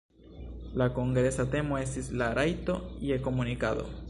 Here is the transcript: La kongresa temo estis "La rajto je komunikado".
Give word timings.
La 0.83 0.87
kongresa 0.95 1.45
temo 1.57 1.79
estis 1.83 2.11
"La 2.23 2.33
rajto 2.41 2.81
je 3.11 3.23
komunikado". 3.31 3.91